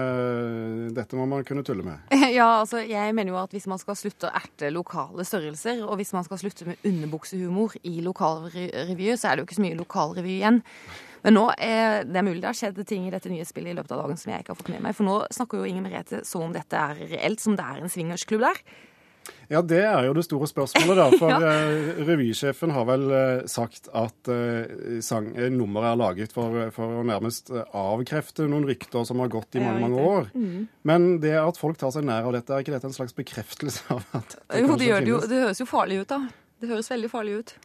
dette 0.94 1.18
må 1.18 1.26
man 1.30 1.44
kunne 1.46 1.62
tulle 1.66 1.84
med. 1.86 2.08
Ja, 2.30 2.60
altså 2.60 2.80
jeg 2.86 3.14
mener 3.14 3.34
jo 3.34 3.38
at 3.40 3.52
hvis 3.54 3.68
man 3.70 3.78
skal 3.80 3.98
slutte 3.98 4.28
å 4.28 4.34
erte 4.38 4.70
lokale 4.74 5.26
størrelser, 5.26 5.84
og 5.86 6.00
hvis 6.00 6.12
man 6.16 6.26
skal 6.26 6.40
slutte 6.42 6.66
med 6.68 6.82
underbuksehumor 6.86 7.76
i 7.86 8.00
lokalrevy, 8.04 9.12
så 9.14 9.30
er 9.30 9.36
det 9.36 9.44
jo 9.44 9.48
ikke 9.48 9.58
så 9.60 9.64
mye 9.66 9.78
lokalrevy 9.78 10.34
igjen. 10.38 10.60
Men 11.24 11.36
nå 11.36 11.46
er 11.60 12.06
det 12.08 12.22
mulig 12.24 12.40
det 12.40 12.48
har 12.48 12.56
skjedd 12.56 12.80
ting 12.88 13.06
i 13.06 13.12
dette 13.12 13.30
nye 13.30 13.46
spillet 13.46 13.74
i 13.74 13.78
løpet 13.78 13.92
av 13.92 14.04
dagen 14.04 14.20
som 14.20 14.32
jeg 14.32 14.42
ikke 14.42 14.54
har 14.54 14.60
fått 14.62 14.72
med 14.72 14.84
meg. 14.86 14.96
For 14.96 15.06
nå 15.06 15.16
snakker 15.36 15.60
jo 15.60 15.68
Inger 15.68 15.84
Merete 15.84 16.22
som 16.26 16.46
om 16.46 16.54
dette 16.54 16.80
er 16.80 17.02
reelt, 17.12 17.42
som 17.42 17.58
det 17.58 17.66
er 17.66 17.82
en 17.82 17.92
swingersklubb 17.92 18.46
der. 18.46 18.62
Ja, 19.50 19.62
det 19.66 19.80
er 19.82 20.06
jo 20.06 20.14
det 20.14 20.24
store 20.26 20.46
spørsmålet, 20.50 20.98
da. 20.98 21.06
For 21.18 21.32
Ja. 21.34 21.52
eh, 21.52 22.02
revysjefen 22.06 22.74
har 22.74 22.86
vel 22.88 23.06
eh, 23.14 23.46
sagt 23.50 23.88
at 23.96 24.30
eh, 24.30 24.98
sang, 25.04 25.32
nummeret 25.54 25.92
er 25.92 26.00
laget 26.00 26.34
for, 26.36 26.58
for 26.74 27.00
å 27.00 27.06
nærmest 27.06 27.50
avkrefte 27.54 28.46
noen 28.50 28.68
rykter 28.68 29.06
som 29.08 29.22
har 29.22 29.32
gått 29.32 29.58
i 29.58 29.64
mange, 29.64 29.86
mange 29.86 30.04
år. 30.12 30.30
Mm. 30.34 30.68
Men 30.86 31.08
det 31.24 31.34
at 31.40 31.58
folk 31.60 31.80
tar 31.80 31.94
seg 31.94 32.06
nær 32.08 32.28
av 32.28 32.36
dette, 32.36 32.54
er 32.54 32.64
ikke 32.64 32.76
dette 32.76 32.90
en 32.90 32.96
slags 32.96 33.16
bekreftelse 33.16 33.86
av 33.94 34.04
at 34.20 34.38
det 34.38 34.62
Jo, 34.62 34.76
det 34.76 34.92
det 34.92 35.14
jo. 35.14 35.18
Det 35.30 35.42
høres 35.46 35.62
jo 35.62 35.68
farlig 35.70 36.02
ut, 36.04 36.08
da. 36.12 36.22
Det 36.60 36.68
høres 36.70 36.90
veldig 36.92 37.10
farlig 37.10 37.40
ut. 37.40 37.56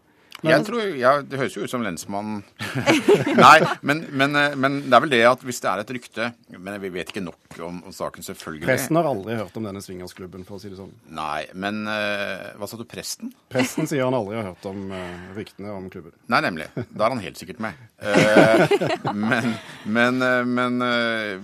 Jeg 0.43 0.65
tror, 0.67 0.81
ja, 0.99 1.13
Det 1.23 1.39
høres 1.39 1.55
jo 1.55 1.63
ut 1.63 1.71
som 1.71 1.83
lensmannen 1.85 2.41
Nei, 3.45 3.55
men, 3.87 4.03
men, 4.11 4.35
eh, 4.37 4.55
men 4.59 4.81
det 4.83 4.97
er 4.97 5.03
vel 5.05 5.13
det 5.13 5.21
at 5.29 5.45
hvis 5.45 5.61
det 5.63 5.69
er 5.71 5.83
et 5.83 5.93
rykte 5.95 6.29
Men 6.59 6.77
vi 6.83 6.91
vet 6.93 7.11
ikke 7.11 7.23
nok 7.23 7.59
om, 7.65 7.77
om 7.87 7.93
saken, 7.95 8.25
selvfølgelig. 8.25 8.65
Presten 8.67 8.97
har 8.99 9.07
aldri 9.07 9.37
hørt 9.39 9.55
om 9.55 9.63
denne 9.63 9.79
swingersklubben, 9.83 10.43
for 10.43 10.57
å 10.57 10.59
si 10.59 10.67
det 10.67 10.75
sånn. 10.75 10.91
Nei, 11.15 11.45
men 11.55 11.85
uh, 11.87 12.51
Hva 12.59 12.67
sa 12.67 12.75
du, 12.75 12.83
presten? 12.89 13.31
Presten 13.51 13.87
sier 13.87 14.03
han 14.03 14.17
aldri 14.17 14.35
har 14.35 14.49
hørt 14.49 14.65
om 14.67 14.89
uh, 14.91 15.29
ryktene 15.37 15.71
om 15.71 15.87
klubben. 15.93 16.11
Nei, 16.31 16.41
nemlig. 16.43 16.67
Da 16.91 17.07
er 17.07 17.15
han 17.15 17.23
helt 17.23 17.39
sikkert 17.39 17.61
med. 17.63 17.79
Uh, 17.95 19.15
men 19.23 19.53
men, 19.85 20.19
men 20.51 20.83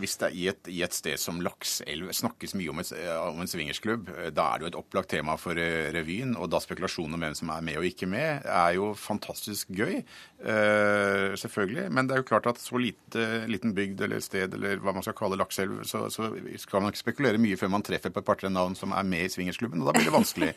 hvis 0.02 0.18
det 0.20 0.28
er 0.28 0.36
i 0.36 0.46
et, 0.52 0.70
i 0.74 0.82
et 0.84 0.96
sted 0.96 1.20
som 1.22 1.40
Lakselv 1.46 2.12
snakkes 2.18 2.56
mye 2.60 2.74
om, 2.74 2.82
et, 2.84 2.92
om 3.22 3.40
en 3.44 3.50
swingersklubb, 3.50 4.10
da 4.36 4.48
er 4.50 4.60
det 4.60 4.66
jo 4.66 4.72
et 4.74 4.80
opplagt 4.82 5.12
tema 5.14 5.38
for 5.40 5.56
revyen. 5.56 6.36
Og 6.36 6.50
da 6.52 6.60
spekulasjonen 6.64 7.16
om 7.16 7.24
hvem 7.24 7.38
som 7.38 7.54
er 7.56 7.64
med 7.70 7.80
og 7.80 7.88
ikke 7.88 8.10
med, 8.12 8.44
er 8.44 8.76
jo 8.76 8.81
fantastisk 8.98 9.72
gøy. 9.76 10.02
Eh, 10.02 11.28
selvfølgelig. 11.40 11.88
Men 11.94 12.08
det 12.08 12.16
er 12.16 12.22
jo 12.22 12.28
klart 12.30 12.50
at 12.52 12.62
så 12.62 12.80
lite, 12.82 13.26
liten 13.52 13.76
bygd 13.78 14.04
eller 14.06 14.24
sted, 14.24 14.56
eller 14.58 14.82
hva 14.84 14.94
man 14.96 15.06
skal 15.06 15.18
kalle 15.18 15.40
Lakselv, 15.40 15.84
så, 15.88 16.06
så 16.14 16.32
skal 16.62 16.84
man 16.84 16.94
ikke 16.94 17.04
spekulere 17.04 17.42
mye 17.42 17.60
før 17.60 17.74
man 17.74 17.86
treffer 17.86 18.14
på 18.14 18.24
et 18.24 18.28
par-tre 18.28 18.52
navn 18.54 18.78
som 18.80 18.96
er 18.96 19.08
med 19.08 19.28
i 19.28 19.34
swingersklubben, 19.34 19.84
og 19.84 19.92
da 19.92 19.98
blir 19.98 20.10
det 20.10 20.16
vanskelig. 20.16 20.52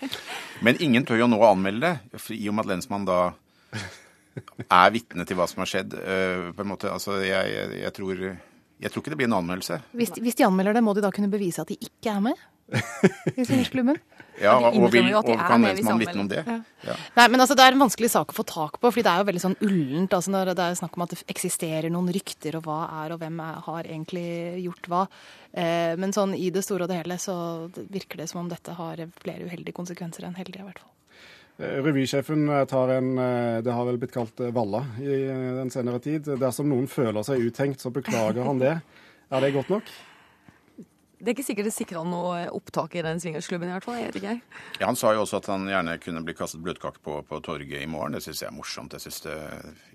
Men 0.67 0.81
ingen 0.85 1.07
tør 1.09 1.25
jo 1.25 1.31
nå 1.31 1.41
å 1.43 1.53
anmelde 1.53 1.95
det, 1.95 2.25
i 2.37 2.49
og 2.49 2.57
med 2.57 2.67
at 2.67 2.73
lensmannen 2.75 3.11
da 3.11 3.21
er 4.81 4.95
vitne 4.95 5.27
til 5.29 5.39
hva 5.39 5.47
som 5.51 5.63
har 5.63 5.71
skjedd. 5.71 5.95
eh, 6.01 6.49
på 6.55 6.65
en 6.65 6.73
måte, 6.73 6.91
altså 6.91 7.21
jeg, 7.23 7.53
jeg, 7.55 7.79
jeg, 7.85 7.95
tror, 7.99 8.25
jeg 8.25 8.91
tror 8.93 9.05
ikke 9.05 9.15
det 9.15 9.21
blir 9.23 9.31
en 9.31 9.39
anmeldelse. 9.43 9.81
Hvis, 9.95 10.17
hvis 10.25 10.41
de 10.41 10.49
anmelder 10.49 10.79
det, 10.79 10.85
må 10.87 10.97
de 10.97 11.05
da 11.05 11.13
kunne 11.15 11.33
bevise 11.33 11.63
at 11.63 11.71
de 11.71 11.79
ikke 11.79 12.17
er 12.17 12.27
med 12.31 12.51
i 13.35 13.45
swingersklubben? 13.45 13.99
Ja, 14.43 14.57
de 14.59 14.81
og, 14.81 14.89
vil, 14.91 15.11
og 15.15 15.29
er 15.31 15.43
kan 15.47 15.63
man 15.63 15.77
vitne 16.01 16.23
om 16.25 16.29
det? 16.31 16.41
Ja. 16.43 16.97
Nei, 17.15 17.27
men 17.31 17.43
altså, 17.45 17.55
Det 17.55 17.63
er 17.63 17.77
en 17.77 17.85
vanskelig 17.85 18.11
sak 18.11 18.33
å 18.33 18.37
få 18.37 18.45
tak 18.49 18.81
på, 18.83 18.91
fordi 18.91 19.05
det 19.07 19.13
er 19.13 19.23
jo 19.23 19.29
veldig 19.29 19.43
sånn 19.45 19.59
ullent. 19.63 20.17
altså 20.17 20.33
når 20.35 20.55
Det 20.55 20.65
er 20.65 20.81
snakk 20.81 20.99
om 20.99 21.05
at 21.07 21.15
det 21.15 21.21
eksisterer 21.31 21.93
noen 21.95 22.11
rykter, 22.17 22.59
og 22.59 22.67
hva 22.67 22.81
er, 23.05 23.15
og 23.15 23.23
hvem 23.23 23.39
er, 23.45 23.61
har 23.69 23.85
egentlig 23.85 24.27
gjort 24.65 24.91
hva. 24.91 25.05
Eh, 25.53 25.95
men 26.01 26.17
sånn 26.17 26.35
i 26.35 26.51
det 26.55 26.65
store 26.67 26.89
og 26.89 26.91
det 26.91 26.99
hele 27.05 27.21
så 27.23 27.37
virker 27.77 28.25
det 28.25 28.29
som 28.33 28.43
om 28.43 28.51
dette 28.51 28.75
har 28.75 29.07
flere 29.23 29.47
uheldige 29.47 29.77
konsekvenser 29.77 30.27
enn 30.27 30.37
heldige, 30.41 30.65
i 30.65 30.69
hvert 30.71 30.83
fall. 30.83 30.91
Eh, 31.59 31.79
Revysjefen 31.85 32.49
eh, 32.49 32.65
tar 32.65 32.89
en 32.89 33.19
eh, 33.19 33.63
Det 33.63 33.73
har 33.73 33.87
vel 33.87 33.99
blitt 34.03 34.15
kalt 34.15 34.41
valla 34.57 34.83
i 34.99 35.21
den 35.61 35.71
senere 35.71 36.01
tid. 36.03 36.27
Dersom 36.41 36.69
noen 36.73 36.89
føler 36.91 37.23
seg 37.27 37.47
uthengt, 37.47 37.81
så 37.81 37.95
beklager 37.95 38.43
han 38.47 38.63
det. 38.63 38.75
Er 39.31 39.45
det 39.45 39.55
godt 39.55 39.71
nok? 39.71 39.95
Det 41.25 41.33
er 41.33 41.37
ikke 41.39 41.47
sikkert 41.47 41.69
det 41.71 41.75
sikrer 41.75 42.03
han 42.03 42.11
noe 42.13 42.43
opptak 42.53 42.95
i 42.99 43.03
den 43.05 43.21
swingersklubben, 43.23 43.71
i 43.71 43.75
hvert 43.75 43.87
fall. 43.87 43.97
Jeg 43.97 44.11
vet 44.13 44.19
ikke. 44.21 44.35
Ja, 44.81 44.87
Han 44.91 44.99
sa 45.01 45.15
jo 45.17 45.23
også 45.25 45.41
at 45.41 45.49
han 45.49 45.65
gjerne 45.71 45.97
kunne 46.03 46.21
bli 46.27 46.35
kastet 46.37 46.61
bløtkake 46.65 47.01
på 47.05 47.17
på 47.25 47.41
torget 47.47 47.81
i 47.81 47.89
morgen. 47.89 48.13
Det 48.19 48.23
syns 48.27 48.43
jeg 48.43 48.51
er 48.51 48.57
morsomt. 48.57 48.93
Jeg 48.93 49.07
synes 49.07 49.21
det, 49.25 49.37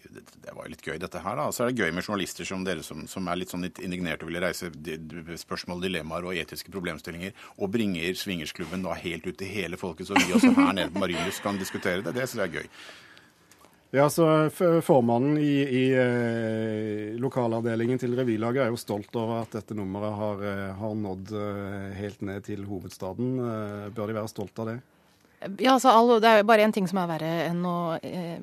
det, 0.09 0.24
det 0.48 0.55
var 0.57 0.69
litt 0.71 0.81
gøy, 0.81 0.98
dette 1.01 1.21
her. 1.21 1.38
da. 1.38 1.50
Så 1.53 1.63
er 1.67 1.69
det 1.69 1.83
gøy 1.83 1.93
med 1.93 2.07
journalister 2.07 2.48
som 2.50 2.63
dere 2.65 2.83
som, 2.83 3.05
som 3.07 3.27
er 3.29 3.41
litt 3.41 3.53
sånn 3.53 3.67
litt 3.67 3.81
indignerte 3.86 4.25
og 4.25 4.31
vil 4.31 4.41
reise 4.41 4.71
spørsmål, 5.43 5.83
dilemmaer 5.86 6.25
og 6.25 6.39
etiske 6.41 6.74
problemstillinger, 6.74 7.36
og 7.59 7.69
bringer 7.75 8.17
swingersklubben 8.17 8.88
da 8.88 8.98
helt 8.98 9.27
ut 9.29 9.38
til 9.38 9.53
hele 9.53 9.77
folket, 9.77 10.09
så 10.09 10.17
vi 10.17 10.33
også 10.33 10.55
her 10.57 10.74
nede 10.74 10.89
på 10.95 11.03
Marienlyst 11.05 11.45
kan 11.45 11.62
diskutere 11.62 12.01
det. 12.01 12.15
Det 12.17 12.25
syns 12.25 12.41
jeg 12.41 12.50
er 12.50 12.57
gøy. 12.63 12.74
Ja, 13.91 14.10
så 14.10 14.50
Formannen 14.86 15.38
i, 15.41 15.53
i 15.65 15.84
eh, 15.98 17.15
lokalavdelingen 17.17 17.98
til 17.98 18.13
revylaget 18.13 18.62
er 18.67 18.69
jo 18.69 18.77
stolt 18.77 19.15
over 19.17 19.41
at 19.41 19.55
dette 19.58 19.74
nummeret 19.74 20.13
har, 20.13 20.43
eh, 20.46 20.67
har 20.77 20.93
nådd 20.93 21.31
eh, 21.34 21.88
helt 21.98 22.22
ned 22.22 22.46
til 22.46 22.67
hovedstaden. 22.69 23.31
Eh, 23.41 23.88
bør 23.96 24.12
de 24.12 24.17
være 24.19 24.29
stolt 24.29 24.62
av 24.62 24.69
det? 24.69 24.77
Ja, 25.58 25.74
altså, 25.74 25.89
all, 25.89 26.19
Det 26.22 26.29
er 26.29 26.43
jo 26.43 26.50
bare 26.51 26.67
én 26.67 26.75
ting 26.75 26.86
som 26.91 27.01
er 27.01 27.10
verre 27.15 27.34
enn 27.48 27.65
å, 27.65 27.79
eh, 28.03 28.38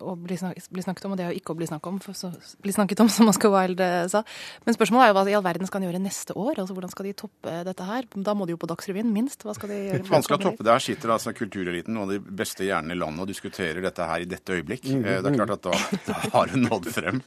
å 0.00 0.14
bli, 0.16 0.36
snak, 0.40 0.56
bli 0.72 0.82
snakket 0.84 1.04
om, 1.08 1.12
og 1.14 1.18
det 1.20 1.24
er 1.26 1.32
jo 1.34 1.40
ikke 1.42 1.52
å 1.54 1.58
bli 1.58 1.68
snakket 1.68 1.90
om, 1.90 1.98
for 2.04 2.16
så, 2.16 2.30
bli 2.64 2.72
snakket 2.72 3.02
om, 3.04 3.10
som 3.16 3.28
Oscar 3.32 3.52
Wilde 3.54 3.88
sa. 4.12 4.22
Men 4.64 4.76
spørsmålet 4.78 5.04
er 5.04 5.12
jo 5.12 5.16
hva 5.18 5.24
i 5.28 5.36
all 5.38 5.44
verden 5.44 5.68
skal 5.68 5.82
han 5.82 5.88
gjøre 5.90 6.02
neste 6.04 6.36
år? 6.38 6.62
Altså, 6.62 6.76
Hvordan 6.78 6.94
skal 6.94 7.08
de 7.10 7.14
toppe 7.24 7.58
dette 7.68 7.88
her? 7.90 8.08
Da 8.14 8.34
må 8.38 8.46
de 8.48 8.56
jo 8.56 8.60
på 8.62 8.70
Dagsrevyen, 8.70 9.12
minst. 9.12 9.44
Hva 9.44 9.54
skal 9.58 9.74
de 9.74 9.80
gjøre? 9.82 10.06
Vanskelig 10.08 10.24
skal 10.30 10.42
toppe 10.48 10.64
det. 10.66 10.72
Her 10.72 10.86
sitter 10.88 11.14
altså 11.16 11.34
kultureliten, 11.36 11.94
noen 11.98 12.08
av 12.08 12.14
de 12.16 12.36
beste 12.42 12.64
hjernene 12.66 12.96
i 12.96 13.00
landet, 13.02 13.26
og 13.26 13.30
diskuterer 13.34 13.82
dette 13.84 14.08
her 14.08 14.24
i 14.24 14.30
dette 14.30 14.56
øyeblikk. 14.58 14.88
Eh, 14.96 15.20
Det 15.22 15.32
er 15.32 15.38
klart 15.42 15.56
at 15.58 15.68
da, 15.68 15.76
da 16.08 16.18
har 16.38 16.52
hun 16.54 16.68
nådd 16.70 16.88
frem. 16.94 17.22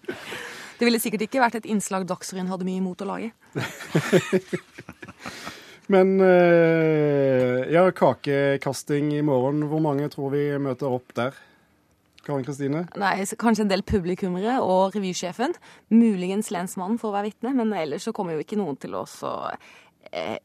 Det 0.75 0.83
ville 0.89 0.99
sikkert 0.99 1.27
ikke 1.29 1.39
vært 1.39 1.61
et 1.61 1.67
innslag 1.71 2.03
Dagsrevyen 2.09 2.49
hadde 2.51 2.65
mye 2.67 2.81
imot 2.81 3.03
å 3.05 3.07
lage. 3.07 3.31
Men 5.93 6.15
eh, 6.25 7.61
ja, 7.69 7.83
kakekasting 7.93 9.11
i 9.13 9.21
morgen. 9.25 9.67
Hvor 9.69 9.83
mange 9.85 10.07
tror 10.13 10.31
vi 10.33 10.47
møter 10.61 10.89
opp 10.97 11.13
der? 11.17 11.37
Karin 12.25 12.45
Kristine? 12.45 12.85
Nei, 12.99 13.13
Kanskje 13.39 13.65
en 13.65 13.71
del 13.71 13.83
publikummere 13.85 14.57
og 14.65 14.95
revysjefen. 14.95 15.53
Muligens 15.93 16.51
lensmannen 16.53 16.97
å 17.11 17.15
være 17.15 17.29
vitne, 17.29 17.53
men 17.57 17.73
ellers 17.77 18.07
så 18.07 18.13
kommer 18.15 18.35
jo 18.35 18.45
ikke 18.45 18.59
noen 18.59 18.79
til 18.81 18.97
å 18.97 19.05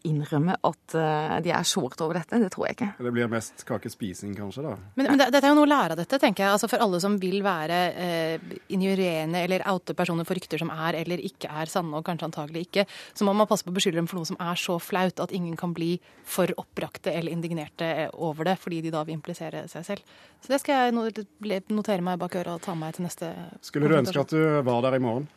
innrømme 0.07 0.57
at 0.67 0.95
eh, 0.99 1.37
de 1.45 1.53
er 1.55 1.67
såret 1.69 2.01
over 2.05 2.19
dette. 2.21 2.39
Det 2.43 2.51
tror 2.53 2.67
jeg 2.67 2.77
ikke. 2.77 2.89
Det 3.07 3.13
blir 3.15 3.31
mest 3.31 3.65
kakespising, 3.69 4.35
kanskje, 4.39 4.65
da. 4.67 4.75
Men, 4.99 5.11
men 5.13 5.23
dette 5.23 5.43
er 5.43 5.53
jo 5.53 5.59
noe 5.59 5.69
å 5.69 5.71
lære 5.71 5.97
av 5.97 6.01
dette, 6.01 6.21
tenker 6.23 6.47
jeg. 6.47 6.55
Altså 6.57 6.71
For 6.71 6.83
alle 6.83 7.01
som 7.03 7.19
vil 7.23 7.41
være 7.45 7.81
eh, 7.93 8.55
injurerende 8.75 9.45
eller 9.45 9.65
oute 9.71 9.97
personer 9.99 10.29
for 10.29 10.39
rykter 10.39 10.63
som 10.63 10.73
er 10.75 11.01
eller 11.03 11.23
ikke 11.27 11.51
er 11.53 11.73
sanne, 11.73 11.95
og 11.97 12.07
kanskje 12.07 12.31
antagelig 12.31 12.67
ikke, 12.69 12.87
så 13.15 13.27
må 13.29 13.35
man 13.37 13.49
passe 13.51 13.67
på 13.67 13.73
å 13.73 13.79
beskylde 13.79 14.01
dem 14.01 14.11
for 14.11 14.21
noe 14.21 14.31
som 14.31 14.41
er 14.43 14.61
så 14.61 14.79
flaut 14.83 15.23
at 15.23 15.35
ingen 15.37 15.57
kan 15.61 15.75
bli 15.77 15.93
for 16.27 16.51
oppbrakte 16.61 17.13
eller 17.15 17.35
indignerte 17.35 17.91
eh, 18.07 18.15
over 18.15 18.49
det, 18.51 18.59
fordi 18.63 18.83
de 18.87 18.95
da 18.95 19.05
vil 19.07 19.19
implisere 19.19 19.67
seg 19.71 19.87
selv. 19.87 20.17
Så 20.41 20.55
det 20.55 20.63
skal 20.63 20.89
jeg 20.89 21.67
notere 21.71 22.05
meg 22.05 22.21
bak 22.21 22.39
øret 22.41 22.57
og 22.57 22.65
ta 22.65 22.75
med 22.75 22.91
meg 22.91 22.97
til 22.97 23.05
neste 23.07 23.29
Skulle 23.65 23.91
du 23.91 23.99
ønske 23.99 24.23
at 24.23 24.33
du 24.33 24.41
var 24.67 24.81
der 24.87 24.97
i 24.97 25.03
morgen? 25.03 25.29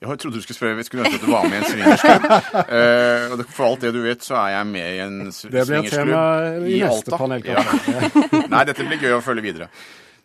Jeg 0.00 0.18
trodde 0.20 0.36
du 0.36 0.42
skulle 0.44 0.56
spørre, 0.56 0.76
vi 0.76 0.84
skulle 0.84 1.04
ønske 1.06 1.16
at 1.16 1.24
du 1.24 1.30
var 1.32 1.46
med 1.48 1.56
i 1.56 1.60
en 1.62 1.70
swingersklubb. 1.70 2.24
uh, 2.28 3.32
og 3.32 3.44
for 3.48 3.66
alt 3.70 3.86
det 3.86 3.92
du 3.96 4.02
vet, 4.04 4.24
så 4.24 4.36
er 4.42 4.50
jeg 4.58 4.66
med 4.72 4.88
i 4.88 4.98
en 5.04 5.32
swingersklubb 5.32 6.68
i 6.68 6.80
neste 6.82 7.20
panel. 7.22 7.46
Ja. 7.48 7.62
Nei, 8.52 8.64
dette 8.68 8.84
blir 8.84 9.00
gøy 9.00 9.16
å 9.16 9.22
følge 9.24 9.46
videre. 9.48 9.70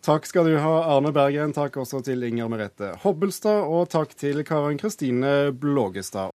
Takk 0.02 0.26
skal 0.26 0.48
du 0.50 0.56
ha, 0.58 0.74
Arne 0.96 1.12
Bergen. 1.14 1.52
Takk 1.54 1.76
også 1.78 2.00
til 2.02 2.24
Inger 2.26 2.48
Merete 2.50 2.88
Hobbelstad, 3.04 3.64
og 3.64 3.88
takk 3.92 4.16
til 4.18 4.42
Karen 4.44 4.80
Kristine 4.80 5.52
Blågestad. 5.54 6.30